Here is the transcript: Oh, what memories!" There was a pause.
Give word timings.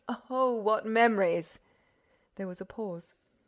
Oh, 0.31 0.55
what 0.55 0.83
memories!" 0.83 1.59
There 2.33 2.47
was 2.47 2.59
a 2.59 2.65
pause. 2.65 3.13